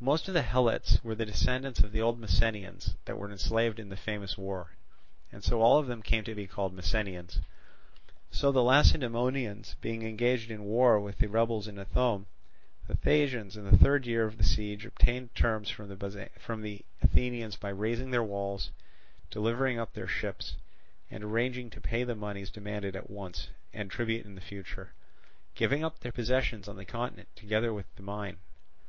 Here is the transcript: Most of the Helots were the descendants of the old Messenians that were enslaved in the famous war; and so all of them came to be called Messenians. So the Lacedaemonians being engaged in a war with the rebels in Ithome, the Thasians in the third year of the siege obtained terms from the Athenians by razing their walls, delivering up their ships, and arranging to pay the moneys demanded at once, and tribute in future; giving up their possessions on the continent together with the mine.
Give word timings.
Most 0.00 0.26
of 0.26 0.34
the 0.34 0.42
Helots 0.42 0.98
were 1.04 1.14
the 1.14 1.24
descendants 1.24 1.78
of 1.78 1.92
the 1.92 2.02
old 2.02 2.18
Messenians 2.18 2.96
that 3.04 3.16
were 3.16 3.30
enslaved 3.30 3.78
in 3.78 3.88
the 3.88 3.96
famous 3.96 4.36
war; 4.36 4.72
and 5.30 5.44
so 5.44 5.60
all 5.62 5.78
of 5.78 5.86
them 5.86 6.02
came 6.02 6.24
to 6.24 6.34
be 6.34 6.48
called 6.48 6.74
Messenians. 6.74 7.38
So 8.32 8.50
the 8.50 8.64
Lacedaemonians 8.64 9.76
being 9.80 10.02
engaged 10.02 10.50
in 10.50 10.62
a 10.62 10.64
war 10.64 10.98
with 10.98 11.18
the 11.18 11.28
rebels 11.28 11.68
in 11.68 11.78
Ithome, 11.78 12.26
the 12.88 12.96
Thasians 12.96 13.56
in 13.56 13.70
the 13.70 13.78
third 13.78 14.04
year 14.04 14.24
of 14.24 14.36
the 14.36 14.42
siege 14.42 14.84
obtained 14.84 15.32
terms 15.36 15.70
from 15.70 15.86
the 16.62 16.80
Athenians 17.00 17.54
by 17.54 17.68
razing 17.70 18.10
their 18.10 18.24
walls, 18.24 18.72
delivering 19.30 19.78
up 19.78 19.92
their 19.92 20.08
ships, 20.08 20.56
and 21.08 21.22
arranging 21.22 21.70
to 21.70 21.80
pay 21.80 22.02
the 22.02 22.16
moneys 22.16 22.50
demanded 22.50 22.96
at 22.96 23.08
once, 23.10 23.50
and 23.72 23.92
tribute 23.92 24.26
in 24.26 24.40
future; 24.40 24.90
giving 25.54 25.84
up 25.84 26.00
their 26.00 26.10
possessions 26.10 26.66
on 26.66 26.74
the 26.74 26.84
continent 26.84 27.28
together 27.36 27.72
with 27.72 27.86
the 27.94 28.02
mine. 28.02 28.38